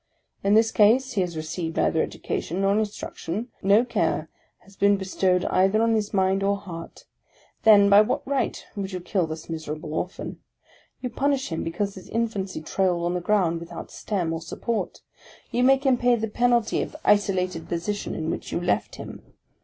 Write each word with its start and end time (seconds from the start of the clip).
In 0.43 0.55
this 0.55 0.71
case, 0.71 1.11
he 1.11 1.21
has 1.21 1.37
received 1.37 1.77
neither 1.77 2.01
education 2.01 2.61
nor 2.61 2.75
instruction; 2.75 3.49
no 3.61 3.85
care 3.85 4.31
has 4.61 4.75
been 4.75 4.97
bestowed 4.97 5.45
either 5.45 5.79
on 5.79 5.93
his 5.93 6.11
mind 6.11 6.41
or 6.41 6.57
heart; 6.57 7.05
then, 7.65 7.87
by 7.87 8.01
what 8.01 8.25
right 8.27 8.65
would 8.75 8.91
you 8.93 8.99
kill 8.99 9.27
this 9.27 9.47
miserable 9.47 9.93
orphan? 9.93 10.39
You 11.01 11.11
punish 11.11 11.49
him 11.51 11.63
because 11.63 11.93
his 11.93 12.09
infancy 12.09 12.63
trailed 12.63 13.03
on 13.05 13.13
the 13.13 13.21
ground, 13.21 13.59
without 13.59 13.91
stem, 13.91 14.33
or 14.33 14.41
support; 14.41 15.01
you 15.51 15.63
make 15.63 15.83
him 15.85 15.97
pay 15.99 16.15
the 16.15 16.27
penalty 16.27 16.81
of 16.81 16.93
the 16.93 16.99
isolated 17.07 17.69
position 17.69 18.15
in 18.15 18.31
which 18.31 18.51
you 18.51 18.59
left 18.59 18.95
him! 18.95 19.21